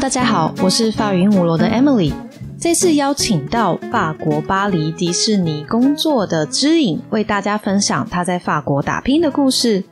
[0.00, 2.10] 大家好，我是法语五楼的 Emily。
[2.58, 9.84] 这次邀请到法国巴黎迪士尼工作的知影，为大家分享他在法国打拼的故事。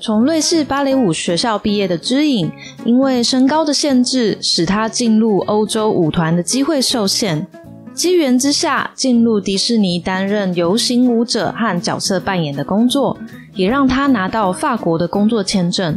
[0.00, 2.50] 从瑞士芭蕾舞学校毕业的知影，
[2.84, 7.46] 因为身高的限制，使他进入欧洲舞团的机会受限。
[7.94, 13.16] 机缘之下，进入迪士尼担任游行舞者和角色扮演的工作，
[13.54, 15.96] 也让他拿到法国的工作签证。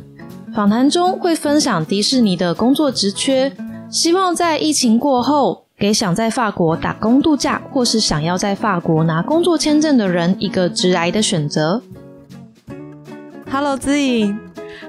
[0.60, 3.50] 访谈中会分享迪士尼的工作职缺，
[3.90, 11.82] 希望在疫情过后，给想在法国打工度假或是想要在法国拿工作签证的人一个直来的选择。
[13.50, 14.38] Hello，知颖。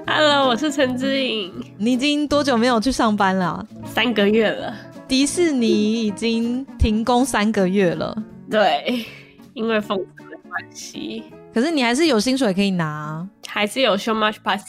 [0.05, 1.49] Hello，我是陈知颖。
[1.77, 3.65] 你已经多久没有去上班了？
[3.85, 4.75] 三个月了。
[5.07, 8.13] 迪士尼已经停工三个月了，
[8.49, 9.05] 对，
[9.53, 11.23] 因为封城的关系。
[11.53, 14.65] 可是你还是有薪水可以拿，还是有 so much pass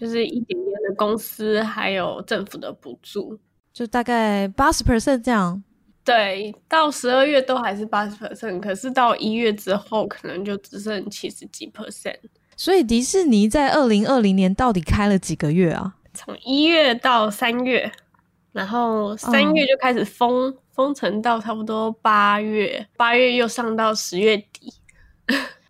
[0.00, 3.38] 就是一点点的公司还有政府的补助，
[3.72, 5.62] 就大概八十 percent 这样。
[6.02, 12.16] 对，到十二月都还是八十 percent，可是到一月之后可能就只剩七十几 percent。
[12.56, 15.96] 所以迪士尼在二零二零年到底开了几个月啊？
[16.14, 17.92] 从一月到三月。
[18.52, 24.74] 然后三月就开始封封城到差不多八月，八月又上到十月底，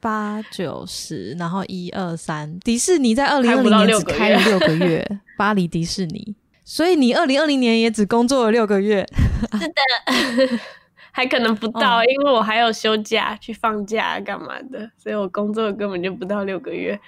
[0.01, 6.35] 八九十，然后一二三，迪士尼在二零二零年只开了六个月， 巴黎迪士尼，
[6.65, 9.07] 所以你二零二零年也只工作了六个月，
[9.53, 10.59] 是的，
[11.13, 16.99] 还可能不到，因为我还有休假去放假干嘛的，所以我工作根本就不到六个月，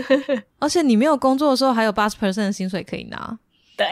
[0.58, 3.38] 而且你没有工作的时候还有八十 percent 的薪水可以拿，
[3.76, 3.86] 对。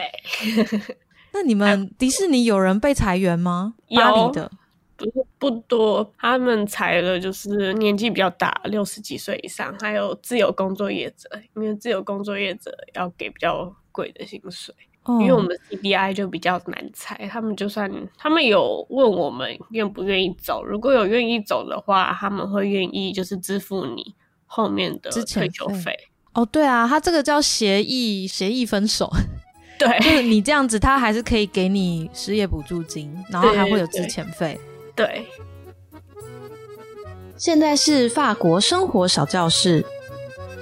[1.31, 3.75] 那你们迪士尼有人被裁员吗？
[3.95, 4.49] 巴黎的
[4.99, 14.75] 不是不多，他们裁了就是年纪比较大，六十几岁以上，还有自由工作业者，因为自由工作业者要给比较贵的薪水，
[15.07, 17.29] 因为我们 CDI 就比较难裁。
[17.31, 24.13] 他们就算他们有问我们愿不愿意走，如果有愿意走的话，他们会愿意就是支付你
[24.45, 25.97] 后面的退休费。
[26.33, 29.09] 哦，对啊，他这个叫协议，协议分手。
[29.79, 34.59] 对，就是你这样子，他还是可以给你失业补助金，然后还会有之前费。
[34.99, 35.25] 对。
[37.37, 39.85] 现在是法国生活小教室，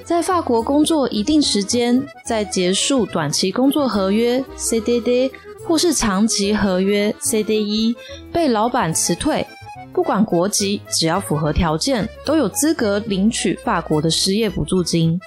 [0.06, 5.32] 在法国工作一定时间，在结束短期工作合约 （CDD）
[5.66, 7.96] 或是长期合约 （CDE）
[8.32, 9.44] 被老板辞退，
[9.92, 15.20] 不管国籍，只要符合条件，都有资格领取法国的失业补助金。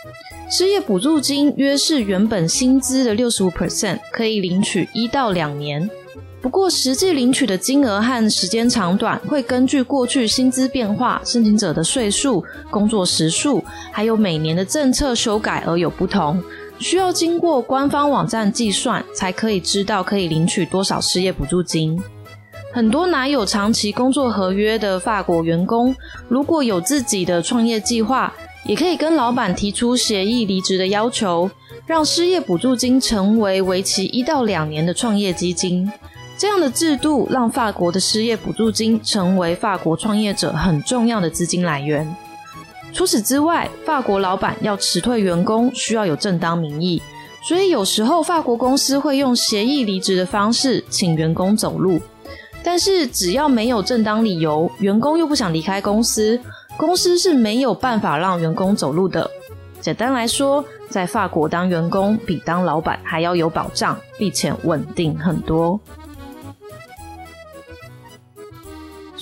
[0.48, 5.91] 失业补助金约是原本薪资的六十五 percent，可以领取一到两年。
[6.43, 13.62] 不过实际领取的金额和时间长短会根据过去薪资变化、申请者的岁数、工作时数，
[13.93, 16.43] 还有每年的政策修改而有不同。
[16.78, 22.03] 需要经过官方网站计算，才可以知道可以领取多少失业补助金。
[22.72, 25.95] 很多拿有长期工作合约的法国员工，
[26.28, 28.33] 如果有自己的创业计划。
[28.67, 31.51] 也可以跟老板提出协议离职的要求，
[31.87, 35.91] 让失业补助金成为为期一到两年的创业基金。
[36.41, 42.17] 这样的制度让法国的失业补助金成为法国创业者很重要的资金来源。
[42.95, 47.03] 除此之外，法国老板要辞退员工需要有正当名义，
[47.43, 52.01] 所以有时候法国公司会用协议离职的方式请员工走路。
[52.62, 56.41] 但是只要没有正当理由，员工又不想离开公司。
[56.78, 59.31] 公司是没有办法让员工走路的。
[59.78, 65.78] 简单来说，在法国当员工比当老板还要有保障，并且稳定很多。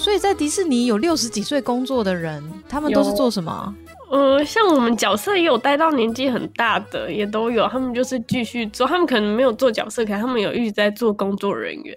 [0.08, 3.74] 所以在迪士尼有六十几岁工作的人，他们都是做什么？
[4.10, 7.68] 呃，像我们角色也有待到年纪很大的，也都有。
[7.68, 11.94] 他们就是继续做，他们可能没有做角色，可他们有一直在做工作人员。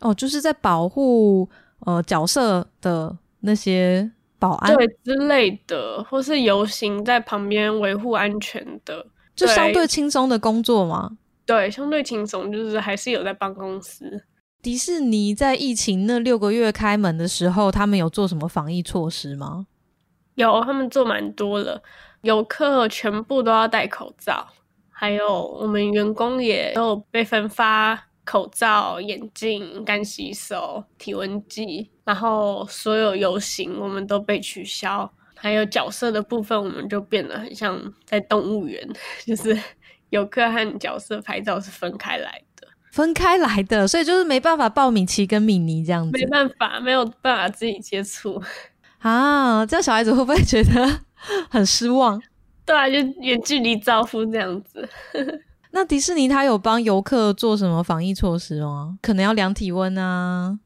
[0.00, 1.48] 哦，就是在保护
[1.86, 4.10] 呃角色的那些。
[4.38, 11.16] 保安对之类的，或是游行在旁边维护安全的，就相对轻松的工作吗？
[11.46, 14.22] 对，相对轻松，就是还是有在帮公司。
[14.66, 19.68] 迪士尼在疫情那六个月开门的时候，他们有做什么防疫措施吗？
[20.34, 21.80] 有，他们做蛮多的，
[22.22, 24.44] 游客全部都要戴口罩，
[24.90, 28.08] 还有我们员工也都被分发。
[28.24, 38.84] 口罩、眼镜、干洗手、体温计，然后所有游行我们都被取消，还有角色的部分我们就变得很像在动物园，
[39.24, 39.56] 就是
[40.10, 42.42] 游客和角色拍照是分开来，
[42.96, 48.42] 分开来的，所以就是没办法抱米奇跟米妮这样子，没办法，没有办法自己接触
[49.00, 51.00] 啊，这样小孩子会不会觉得
[51.50, 52.18] 很失望？
[52.64, 54.88] 对啊，就远距离招呼这样子。
[55.72, 58.96] 那迪士尼它有帮游客做什么防疫措施吗？
[59.02, 60.58] 可能要量体温啊。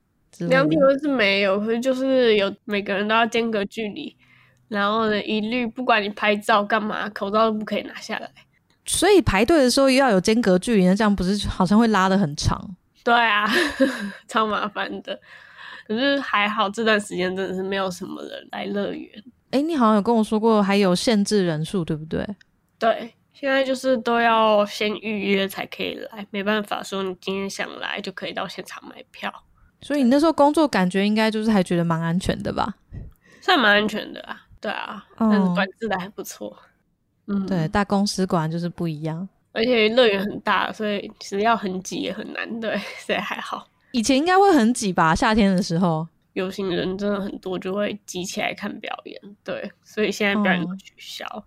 [0.48, 4.16] 量体温是没有，可是就是有每个人都要间隔距离，
[4.68, 8.30] 然后呢，一律不管你拍照干嘛，口罩都不可以拿下来。
[8.92, 12.60] 所以排队的时候又要有间隔距离，那这样不是好像会拉的很长？
[13.04, 13.48] 对啊，
[14.26, 15.18] 超麻烦的。
[15.86, 19.08] 可是还好这段时间真的是没有什么人来乐园。
[19.52, 22.26] 哎，你好像有跟我说过还有限制人数，对不对？
[22.80, 29.32] 对，现在就是都要先预约才可以来，没办法说你今天想来就可以到现场买票。
[29.80, 32.74] 所以你那时候工作感觉应该就是还觉得蛮安全的吧？
[33.40, 36.56] 算蛮安全的啊，对啊，但是管制的还不错。
[37.30, 42.60] 嗯，对，大公司果然就是不一样，而且乐园很大，所以其实要很挤也很难。
[42.60, 43.68] 对，所以还好。
[43.92, 45.14] 以前应该会很挤吧？
[45.14, 49.20] 夏天的时候，游行人真的很多，就会挤起来看表演。
[49.44, 51.44] 对，所以现在表演都取消。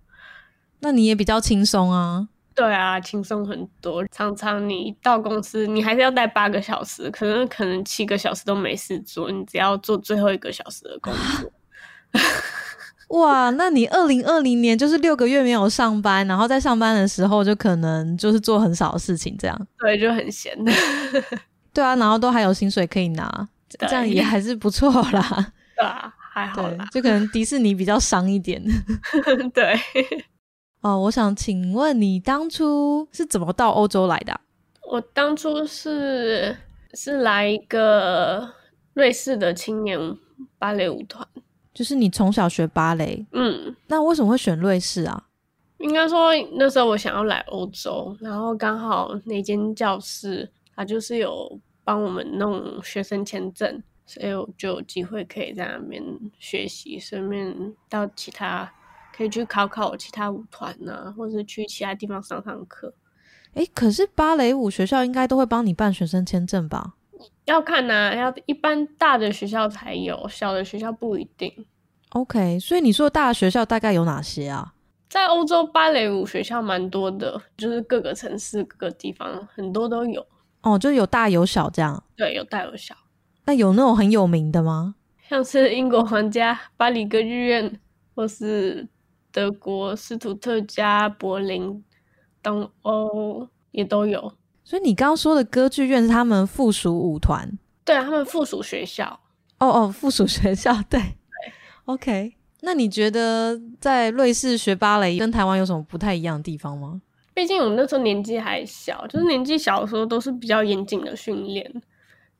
[0.79, 2.27] 那你也比较轻松啊？
[2.55, 4.05] 对啊，轻松很多。
[4.07, 11.51] 常常你到公司，你还是要待八个小时，可能可能七个小时都没事做，你只要做最后一个小时的工作。
[13.13, 20.71] 哇，那你二零二零年就是六个月没有上班，然后在上班的时候就可能就是做很少的事情，这样对，就很闲的。
[21.71, 25.53] 对啊，然后都还有薪水可以拿，这样也还是不错啦。
[25.77, 28.63] 对啊，还好啦，就可能迪士尼比较伤一点。
[29.53, 29.79] 对。
[30.81, 34.39] 哦，我想请问你当初是怎么到欧洲来的？
[34.91, 36.57] 我当初是
[36.93, 38.49] 是来一个
[38.93, 39.99] 瑞士的青年
[40.59, 41.27] 芭蕾舞团，
[41.73, 45.27] 就是你从小学芭蕾，嗯，那为什么会选瑞士啊？
[45.79, 56.03] 应该说那时候我想要来欧洲，然后刚好那间教室它就是有帮我们弄学生签证，所以我就有机会可以在那边
[56.39, 58.71] 学习，顺便到其他。
[59.15, 62.91] 可以去考考其他舞团呐，或者是去其他地方上上课。
[63.53, 66.95] 哎，可是芭蕾舞学校应该都会帮你办学生签证吧？
[67.45, 71.65] 要看呐，要一般大的学校才有，小的学校不一定。
[72.09, 74.73] OK，所以你说大的学校大概有哪些啊？
[75.09, 80.25] 在欧洲芭蕾舞学校蛮多的，就是各个城市、各个地方很多都有。
[80.61, 82.03] 哦，就有大有小这样。
[82.15, 82.95] 对，有大有小。
[83.45, 84.95] 那有那种很有名的吗？
[85.29, 87.79] 像是英国皇家巴黎歌剧院，
[88.15, 88.87] 或是。
[89.35, 91.83] 德国斯图特加、柏林、
[92.43, 94.31] 东欧也都有，
[94.63, 99.19] 所以你刚刚说的歌剧院是他们附属舞团，对他们附属学校。
[99.59, 101.53] 哦哦，附属学校，对对。
[101.85, 107.01] OK，那你觉得在瑞士学芭蕾跟台湾有什么不太一样的地方吗？
[107.33, 111.69] 毕竟我们那时候年纪还小，就是年纪小的时候都是比较严谨的训练，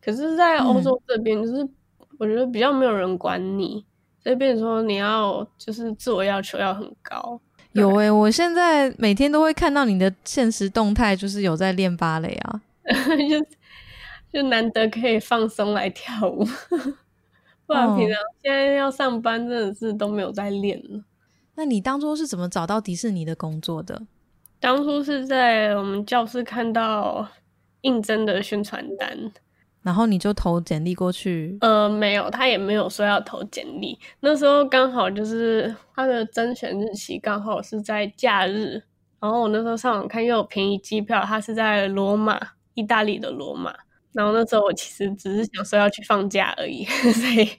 [0.04, 1.68] 可是，在欧洲这边，就是
[2.20, 3.84] 我觉得比较没有人管你。
[4.24, 7.40] 所以，变成说你要就是自我要求要很高。
[7.74, 12.62] 有诶，我现在每天都会看到你的现实动态，就是有在练芭蕾啊，
[13.30, 16.46] 就就难得可以放松来跳舞，
[17.66, 21.04] 不然平常现在要上班，真的是都没有在练了。
[21.56, 24.02] 那你当初是怎么找到迪士尼的工作的？
[24.60, 27.28] 当初是在我们教室看到
[27.82, 29.32] 应征的宣传单。
[29.84, 31.58] 然后你就投简历过去？
[31.62, 34.00] 呃，没有，他也没有说要投简历。
[34.22, 38.82] 那时候刚好就是他的甄选日期刚好是在假日，
[39.20, 42.40] 然后我那时候上网看又有便宜机票，他是在罗马，
[42.74, 43.76] 意大利的罗马。
[44.14, 47.50] 然后那时候我其实只是想说要去放假而已， 所以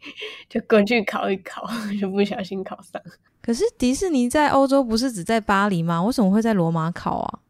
[0.49, 1.67] 就过去考一考，
[2.01, 3.03] 就不小心考上。
[3.43, 6.03] 可是迪士尼在欧洲不是只在巴黎吗？
[6.03, 7.41] 为什么会在罗马考啊？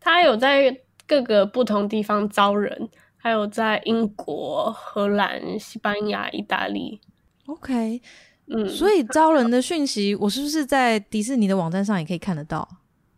[0.00, 0.74] 他有在
[1.06, 2.88] 各个不同地方招人。
[3.24, 7.00] 还有在英国、荷兰、西班牙、意大利
[7.46, 8.02] ，OK，
[8.48, 12.68] 嗯，所以招人的讯息，我是不是在迪士尼的网站上也可以看得到？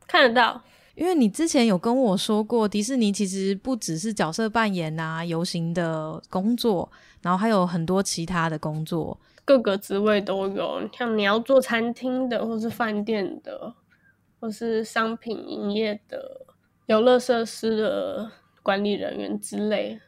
[0.06, 0.60] 看得到，
[0.94, 6.92] 因为你之前有跟我说过，迪士尼其实不只是角色扮演啊、游行的工作，
[7.22, 13.72] 然后还有很多其他的工作，各个职位都有，像你要做餐厅的，或是饭店的，
[14.38, 16.42] 或是商品营业的、
[16.84, 18.30] 游乐设施的。
[18.64, 20.00] 管理人员之类，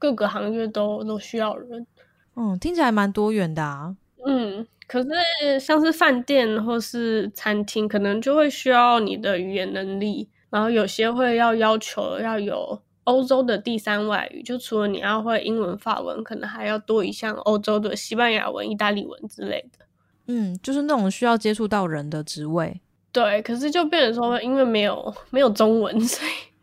[0.00, 1.86] 各个行业都都需要人。
[2.34, 3.96] 嗯，听起来蛮多元的啊。
[4.26, 19.86] 嗯，可是像是饭店或是餐厅，可能就会需要你的语言能力，然后有些会要要求要有欧洲的第三外语，就除了你要会英文、法文，可能还要多一项欧洲的西班牙文、意大利文之类的。
[20.26, 22.80] 嗯，就是那种需要接触到人的职位。
[23.12, 26.53] 对，可是就变成说，因为没有没有中文，所以。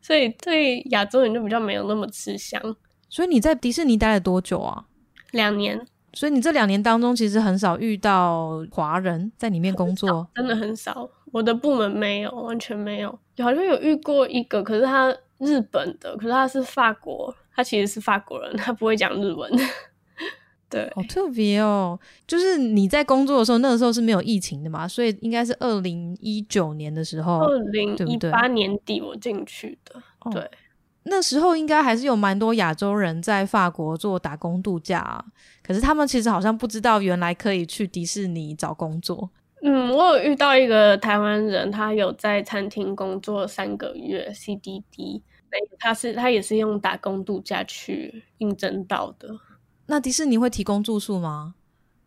[0.00, 2.60] 所以对亚洲人就比较没有那么吃香。
[3.08, 4.84] 所以你在迪士尼待了多久啊？
[5.32, 5.86] 两年。
[6.12, 11.08] 所以你这两年当中，其实很少遇到华人在里面工作，真的很少。
[11.30, 13.10] 我的部门没有，完全没有。
[13.38, 19.48] 好像有遇过一个，可是他日本的，可是他是法国，他其实是法国人，他不会讲日文。
[20.70, 21.98] 对，好特别哦。
[22.26, 30.00] 就是你在工作的时候，那个时候是没有疫情的嘛，所以应该是二零一九年的时候，二零一八年底我进去的。
[30.30, 30.48] 对，
[31.02, 35.24] 那时候应该还是有蛮多亚洲人在法国做打工度假，
[35.62, 39.28] 可是他们其实好像不知道原来可以去迪士尼找工作。
[39.62, 45.20] 嗯，我有遇到一个台湾人，他有在餐厅工作三个月，CDD，
[45.78, 49.28] 他是他也是用打工度假去应征到的。
[49.90, 51.56] 那迪士尼会提供住宿吗？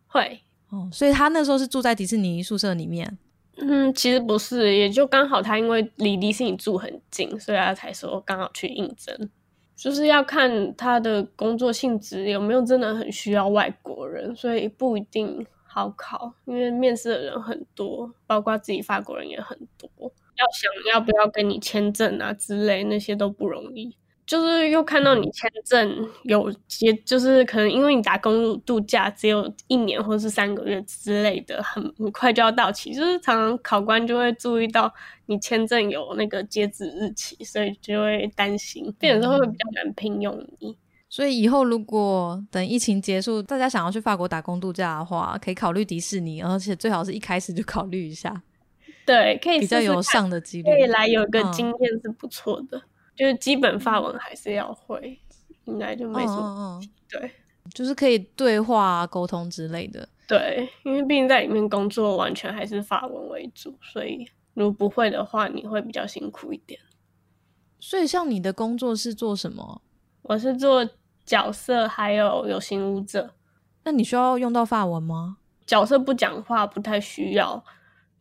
[0.06, 3.18] 会哦，所以他那时候是住在迪士尼宿舍里面。
[3.58, 9.30] 嗯，其实不是，也就刚好他因为离迪士尼住很近，所以他才说刚好去应征。
[9.76, 23.94] 就是要看他的工作性质有没有真的很需要外国人，所以不一定好考，因为面试的人很多，包括自己法国人也很多，要想要不要跟你签证啊之类那些都不容易。
[24.26, 32.94] 就是又看到你签证有些，就是可能因为你打工度假只有一年或者是三个月之类的，很很快就要到期。
[32.94, 34.92] 就是常常考官就会注意到
[35.26, 40.76] 你签证有那个截止日期，所以就会担心，变成会比较难聘用你。
[41.10, 48.42] 所以以后如果等疫情结束，大家想要去法国打工度假的话，可以考虑迪士尼，而且最好是一开始就考虑一下。
[49.06, 52.82] 对，可以比较有上的几率，可以来有个经验是不错的。
[53.16, 55.18] 就是基本法文还是要会，
[55.64, 56.80] 应该就没什么。
[57.08, 57.30] 对，
[57.72, 60.08] 就是可以对话沟通之类的。
[60.26, 66.80] 对，因为毕竟在里面工作，完全还是法文为主，所以如果不会的话，你会比较辛苦一点。
[67.78, 69.82] 所以，像你的工作是做什么？
[70.22, 70.88] 我是做
[71.26, 73.34] 角色，还有有形舞者。
[73.84, 75.36] 那你需要用到法文吗？
[75.66, 77.62] 角色不讲话，不太需要。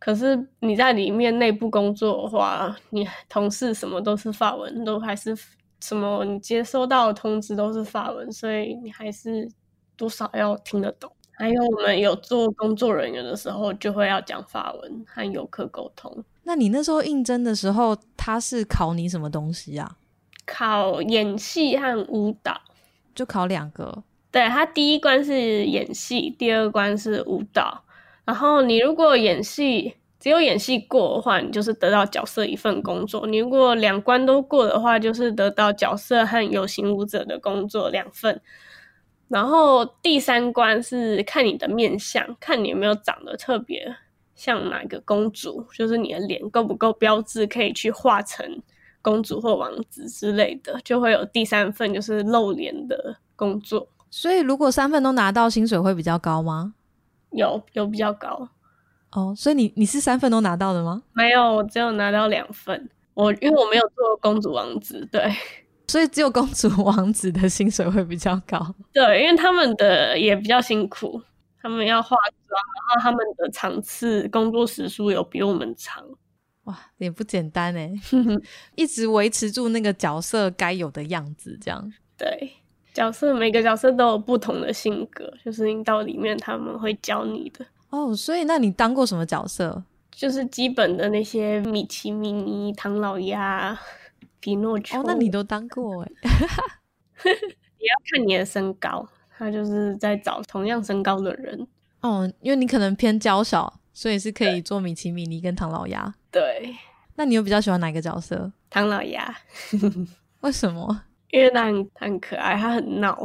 [0.03, 5.33] 可是你在里面内部工作的话，你同事什么都是法文，都还是
[5.79, 9.49] 什么你接收到的通知都是法文，所以你还是
[9.95, 11.09] 多少要听得懂。
[11.31, 16.21] 还有我们有做工作人员的时候，就会要讲法文和游客沟通。
[16.43, 19.95] 那你那时候应征的时候，他是考你什么东西啊？
[20.45, 22.59] 考演戏和舞蹈，
[23.15, 24.03] 就考两个。
[24.29, 27.85] 对他第一关是演戏，第二关是舞蹈。
[28.25, 38.39] 然后你如果演戏只有演戏过的话，你就是得到角色一份工作；你如果两关都过的话，就是得到角色和有形舞者的工作两份。
[39.27, 43.95] 然后第三关是看你的面相，看你有没有长得特别
[44.35, 48.61] 像哪个公主，就是你的脸够不够标志，可以去画成
[49.01, 53.89] 公主或王子之类的，就会有第三份就是露脸的工作。
[54.09, 56.75] 所以如果三份都拿到，薪水会比较高吗？
[57.33, 58.47] 有有比较高
[59.11, 61.03] 哦，所以你你是三份都拿到的吗？
[61.13, 62.89] 没有，我只有拿到两份。
[63.13, 65.31] 我因为我没有做公主王子，对，
[65.87, 68.73] 所以只有公主王子的薪水会比较高。
[68.91, 71.21] 对，因为他们的也比较辛苦，
[71.61, 72.59] 他们要化妆，
[72.89, 76.03] 然后他们的场次工作时数有比我们长。
[76.63, 77.91] 哇，也不简单哎，
[78.75, 82.51] 一直维持住那个角色该有的样子，这样对。
[82.93, 88.15] 角色每个角色都有不同的性格，就是你到里面他们会教你的哦。
[88.15, 89.83] 所以，那你当过什么角色？
[90.11, 93.77] 就是基本的那些米奇、米妮、唐老鸭、
[94.39, 94.99] 皮诺丘。
[94.99, 96.11] 哦，那你都当过哎。
[97.79, 99.05] 也要看你的身高，
[99.37, 101.67] 他就是在找同样身高的人。
[102.01, 106.13] 哦，因为你可能偏娇小，所以是可以做米奇、米妮跟唐老鸭。
[106.29, 106.75] 对。
[107.15, 108.51] 那你又比较喜欢哪个角色？
[108.69, 109.35] 唐老鸭。
[110.41, 111.01] 为什么？
[111.33, 113.17] 因为他很很可爱，他很闹，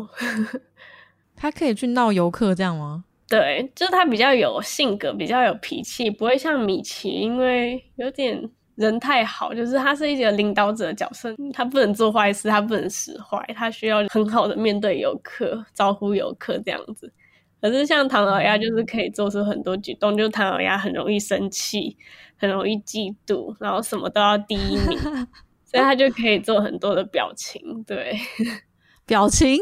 [1.36, 3.04] 他可以去闹游客这样吗？
[3.28, 8.42] 对，就是他比较有性格，比较有脾气，不会像米奇，因为有点
[8.76, 17.12] 人太好，就是他是一个领导者的角色，他不能做坏事，他不能使坏，他需要很好的面对游客，招呼游客这样子。
[17.60, 21.94] 可是像唐老鸭，就是可以做出很多举动，就是唐老鸭很容易生气，
[22.38, 24.98] 很容易嫉妒，然后什么都要第一名。
[25.70, 28.18] 所以他就可以做很多的表情，对，
[29.04, 29.58] 表情，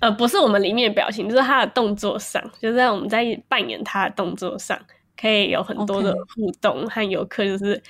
[0.00, 4.78] 呃，不是我们里面的表情，就是他的动作上，就是在我们在扮演他的动作上，
[5.16, 7.82] 可以有很多的互动和游客，就是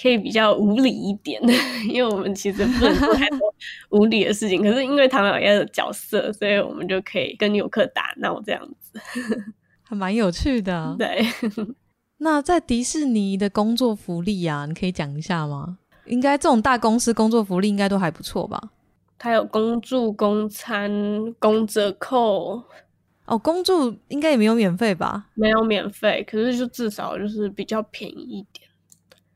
[0.00, 1.38] 可以比较无理一点，
[1.92, 3.38] 因为我们其实不能做太多
[3.90, 8.98] 无理的事情，可是因为唐老鸭的角色，所以我们就可以跟游客打闹这样子，
[9.82, 10.96] 还蛮有趣的。
[10.98, 11.22] 对，
[12.18, 15.78] 那在迪士尼的工作福利啊，你可以讲一下吗？
[16.08, 18.60] 应该这种大公司工作福利应该都还不错吧？
[19.18, 20.90] 它有公住、公餐、
[21.38, 22.62] 公折扣。
[23.24, 25.26] 哦，公住应该也没有免费吧？
[25.34, 28.68] 没有免费，可是就至少就是比较便宜一点。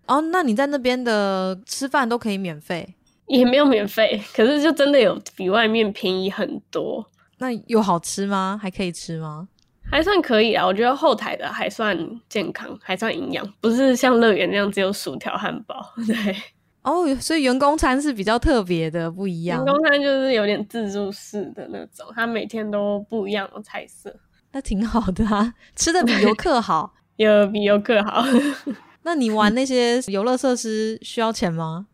[0.07, 2.95] 哦，那你在那边的吃饭都可以免费？
[3.26, 7.07] 也没有免费，可是就真的有比外面便宜很多。
[7.38, 8.59] 那有好吃吗？
[8.61, 9.49] 还可以吃吗？
[9.91, 11.99] 还算可以啊，我觉得后台的还算
[12.29, 15.93] 健康，还算营养，不是像乐园那样只有薯条、汉堡。
[16.07, 16.37] 对，
[16.82, 19.64] 哦，所以员工餐是比较特别的，不一样。
[19.64, 24.14] 员工餐就是有点自助式的那种，它每天都不一样的菜色，
[24.52, 28.24] 那挺好的啊，吃的 比游客好，有比游客好。
[29.02, 31.86] 那你玩那些游乐设施需要钱吗？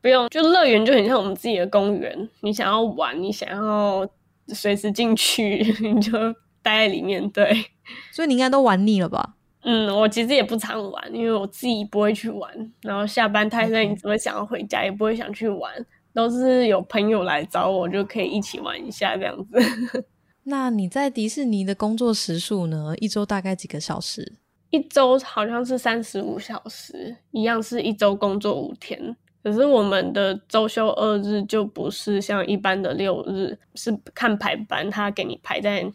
[0.00, 4.08] 不用，就乐园就很像我们自己的公园，你想要玩，你想要
[4.48, 6.12] 随时进去， 你就。
[6.60, 7.70] 待在里面，对，
[8.12, 9.36] 所以你应该都玩腻了吧？
[9.62, 12.72] 嗯，我其实也不常玩，因为我自己不会去玩。
[12.82, 15.72] 然后下班太累，你只会想要回家，也不会想去玩。
[16.14, 20.04] 都是有朋友来找我，就可以一起玩一下这样子。
[20.44, 22.94] 那你在迪士尼的工作时数呢？
[22.98, 24.36] 一周大概几个小时？
[24.70, 29.16] 一周好像是三十五小时，一样是一周工作五天。
[29.42, 35.90] 可是我们的周休二日就不是像一般的六日，是看排班，他给你排在。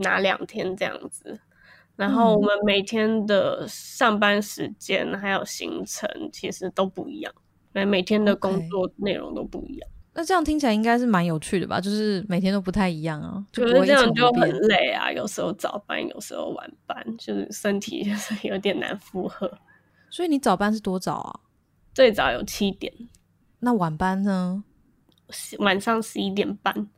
[0.00, 1.40] 哪两天这样子，
[1.98, 7.34] 然后我们每天的上班时间还有行程其实都不一样，
[7.72, 9.90] 每每天的工作内容都不一样。
[10.14, 11.80] 那这样听起来应该是蛮有趣的吧？
[11.80, 15.10] 就是每天都不太一样啊，觉得这样就很累啊。
[15.10, 19.50] 有时候早班，有时候晚班，就是身体就是有点难负荷。
[20.08, 21.40] 所以你早班是多早啊？
[21.92, 22.92] 最早有七点。
[23.58, 24.62] 那晚班呢？
[25.58, 26.88] 晚上十一点半。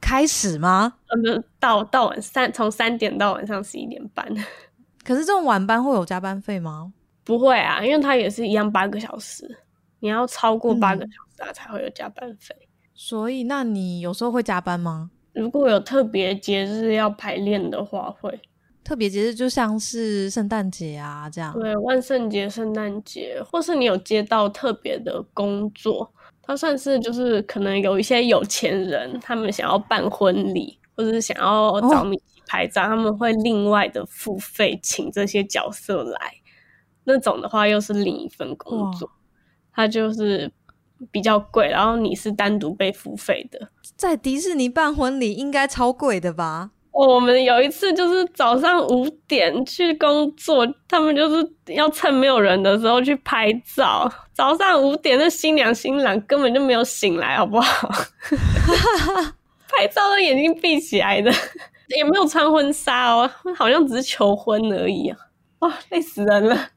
[0.00, 0.94] 开始吗？
[1.08, 4.26] 嗯，到到晚三，从三点到晚上十一点半。
[5.04, 6.92] 可是这种晚班会有加班费吗？
[7.24, 9.58] 不会啊，因为它也是一样八个小时，
[10.00, 12.54] 你要超过八个小时啊才会有加班费。
[12.94, 15.10] 所以，那你有时候会加班吗？
[15.32, 18.40] 如果有特别节日要排练的话，会。
[18.82, 21.52] 特别节日就像是圣诞节啊这样。
[21.52, 26.12] 对，万圣节、圣诞节，或是你有接到特别的工作。
[26.50, 36.18] 他算是就是可能有一些有钱人，他们想要办婚礼，或者是想要找米奇拍照，他们会另外的付费请这些角色来。
[37.04, 39.08] 那种的话又是另一份工作，
[39.72, 40.50] 它就是
[41.12, 43.68] 比较贵，然后你是单独被付费的。
[43.94, 46.72] 在迪士尼办婚礼应该超贵的吧？
[46.92, 54.10] 我们有一次就是早上五点去工作，他们就是要趁没有人的时候去拍照。
[54.34, 57.88] 早上五点，那新娘新郎根本就没有醒来，好不好？
[59.72, 61.30] 拍照都眼睛闭起来的，
[61.96, 65.16] 也没有穿婚纱哦，好像只是求婚而已啊！
[65.60, 66.68] 哇，累死人了！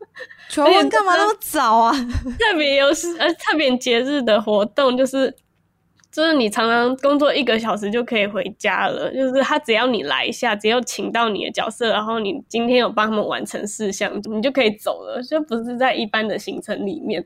[0.50, 1.92] 求婚干嘛那么早啊？
[2.38, 5.36] 特别有呃特别节日的活动就是。
[6.14, 17.26] 就是你常常工作一个小时就可以回家了，就是他只要你来一下，只要请到你的角色，然后你今天有帮他们完成事项，你就可以走了，就不是在一般的行程里面。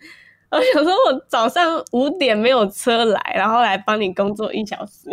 [0.50, 5.10] 我想说，我早上五点没有车来，然后来帮你工作一小时。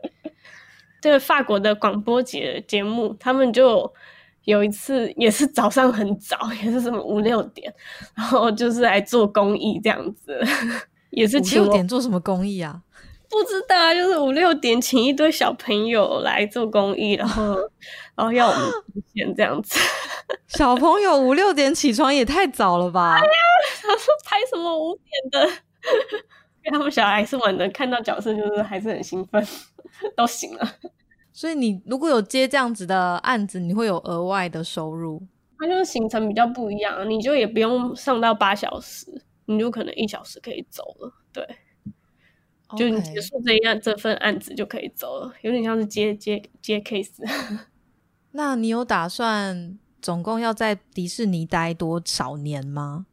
[1.00, 3.90] 这个法国的广播节节目，他们就
[4.44, 7.72] 有一次也是早上很早，也是什么五六点，
[8.14, 10.38] 然后就是来做公益这样子。
[11.16, 12.82] 也是五六点做什么公益啊？
[13.28, 17.56] 不知道啊，就是五六点请一堆小朋友来做公益，然后
[18.14, 19.78] 然后要我们出现这样子。
[20.46, 23.14] 小朋友五六点起床也太早了吧？
[23.14, 23.26] 哎呀，
[23.82, 25.50] 他说拍什么五点的？
[26.70, 29.44] 他们小孩是玩的，看到角色就是还是很兴奋，
[30.16, 30.68] 都醒了。
[31.32, 35.20] 所以你如果有接这样子的案子，你会有额外的收入。
[35.58, 39.06] 它就是行程比较不一样，你就也不用上到八小时。
[39.46, 41.44] 你就可能一小时可以走了，对，
[42.76, 47.24] 就你结束这一案这份案子就可以走了，有点像是接接接 case。
[48.32, 53.06] 那你有打算总共要在迪士尼待多少年吗？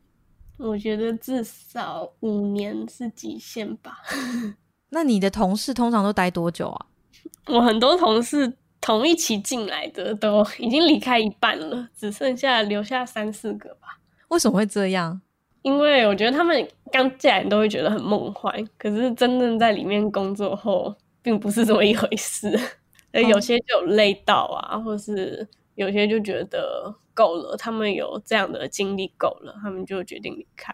[0.58, 3.98] 我觉得至少五年是极限吧。
[4.90, 6.86] 那你的同事通常都待多久啊？
[7.48, 14.00] 我很多同事同一起进来的都已经离开一半了，只剩下留下三四个吧。
[14.30, 15.22] 为什么会这样？
[15.64, 22.58] 因为我觉得他们刚进来都会觉得很梦幻，可是真正在里面工作后，并不是这么一回事。
[23.30, 30.74] 有些就累到啊，或是有些就觉得够了，他们有这样的经历够了，他们就决定离开。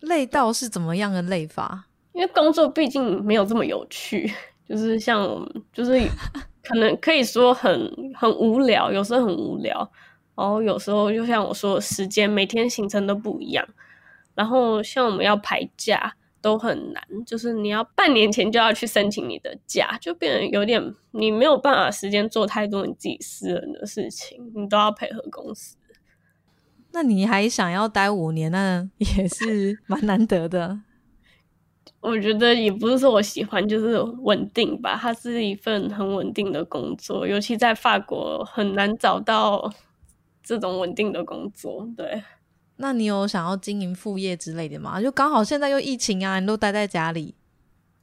[0.00, 1.86] 累到是怎么样的累法？
[2.12, 4.32] 因为工作毕竟没有这么有趣，
[4.68, 5.26] 就是像
[5.72, 6.00] 就是
[6.62, 9.78] 可能可以说很很无聊，有时候很无聊，
[10.36, 13.66] 然后有时候就像我说，时间每天行程都不一样。
[14.34, 25.76] 然后像我们要排假都很难，就是你要半年前就要去申请你的假，就变得有点你没有办法时间做太多你自己私人的事情，你都要配合公司。
[26.94, 30.80] 那你还想要待五年，那也是 蛮难得的。
[32.00, 34.98] 我觉得也不是说我喜欢，就是稳定吧。
[35.00, 39.72] 它是一份很稳定的工作，尤其在法国很难找到
[40.42, 41.88] 这种稳定的工作。
[41.96, 42.22] 对，
[42.82, 45.00] 那你有想要经营副业之类的吗？
[45.00, 47.36] 就刚好现在又疫情啊，你都待在家里。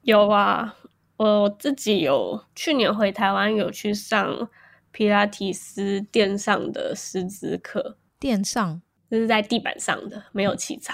[0.03, 0.73] 有啊，
[1.17, 4.49] 我自己有去年回台湾有去上
[4.91, 10.93] 皮拉提斯垫上的师资课，垫上就是在地板上的，没有器材。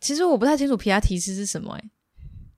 [0.00, 1.90] 其实我不太清楚皮拉提斯是什么，哎。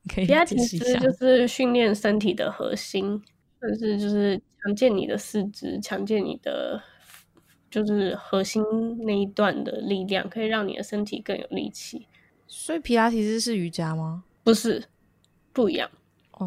[0.07, 3.23] 皮拉提斯就是训练身体的核心，
[3.59, 6.79] 但是就是强健你的四肢，强健你的
[7.75, 8.63] 就是核心
[9.05, 12.07] 那一段的力量，可以让你的身体更有力气。
[12.47, 14.23] 所以皮拉提斯是瑜伽吗？
[14.45, 14.85] 不是，
[15.53, 15.91] 不一样。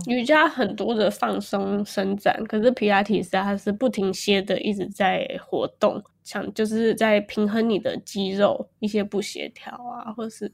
[0.08, 10.52] 瑜伽很多的放松伸展，可是皮拉提斯它是不停歇的一直在活动，想就是在平衡你的肌肉一些不协调啊，或是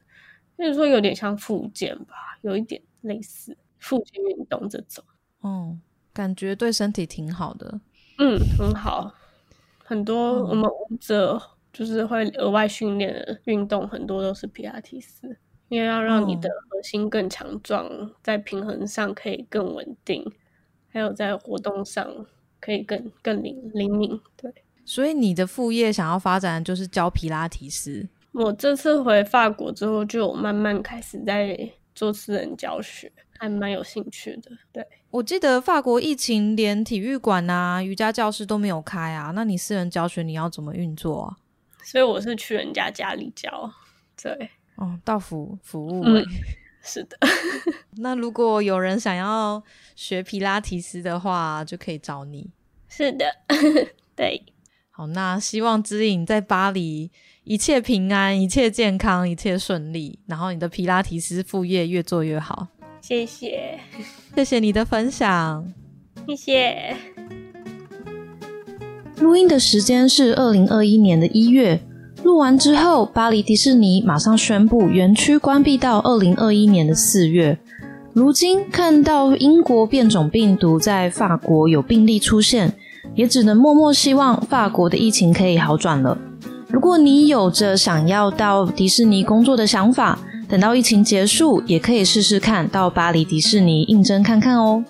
[0.58, 2.82] 就是说有点像复健吧，有一点。
[3.04, 5.04] 类似复健运动这种，
[5.42, 5.78] 哦，
[6.14, 7.82] 感觉对身体挺好的。
[8.18, 9.14] 嗯，很好。
[9.84, 11.42] 很多我们舞者
[11.72, 15.38] 就是会额外训练的运动，很多都是皮拉提斯，
[15.70, 20.26] 因为要让你的核心更强壮，在平衡上可以更稳定，
[20.90, 22.26] 还有在活动上
[22.60, 24.20] 可以更更灵灵敏。
[24.36, 24.52] 对，
[24.86, 28.08] 所以你的副业想要发展就是教皮拉提斯。
[28.32, 31.72] 我这次回法国之后，就慢慢开始在。
[31.96, 34.50] 做私人教学还蛮有兴趣的。
[34.72, 41.38] 对我记得法国疫情连体育馆啊、瑜伽教室都没有开啊，那你私人教学你要怎么运作啊？
[41.84, 43.72] 所以我是去人家家里教。
[44.20, 46.04] 对，哦，到服服务。
[46.04, 46.26] 嗯，
[46.82, 47.16] 是的。
[47.98, 49.62] 那如果有人想要
[49.96, 52.50] 学皮拉提斯的话，就可以找你。
[52.88, 53.26] 是的，
[54.18, 54.42] 对。
[54.90, 57.12] 好，那希望知影在巴黎。
[57.44, 60.18] 一切平安，一切健康，一切顺利。
[60.26, 62.70] 然后你的皮拉提斯副业越做越好。
[63.06, 63.80] 谢谢，
[64.34, 65.66] 谢谢你的分享。
[66.26, 66.96] 谢谢。
[69.20, 71.82] 录音的时间是二零二一年的一月。
[72.24, 77.60] 录完之后，巴黎迪士尼马上宣布园区关闭到二零二一年的四月。
[78.14, 82.74] 如今看到英国变种病毒在法国有病例出现，
[83.16, 86.18] 也只能默默希望法国的疫情可以好转了。
[86.74, 90.18] 如果你有着想要到迪士尼工作的想法，
[90.50, 94.84] 等到疫情结束，也可以试试看到巴黎迪士尼应征看看哦。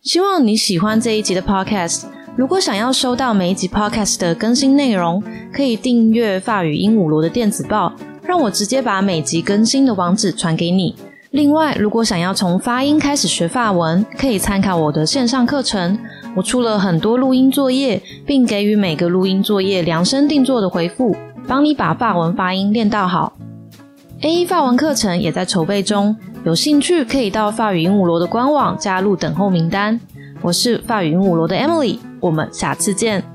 [0.00, 2.04] 希望你喜欢这一集的 Podcast。
[2.36, 10.96] 如果想要收到每一集 Podcast 的更新内容，可以订阅法语鹦鹉螺的电子报，让我直接把每集更新的网址传给你。
[11.34, 15.98] 另外，如果想要从发音开始学法文，可以参考我的线上课程。
[16.36, 21.16] 我出了很多录音作业，并给予每个录音作业量身定做的回复，
[21.48, 23.32] 帮你把法文发音练到好。
[24.20, 29.98] A 法文课程也在筹备中，有兴趣可以到法语鹦鹉螺的官网加入等候名单。
[30.40, 33.33] 我是法语鹦鹉螺的 Emily，我们下次见。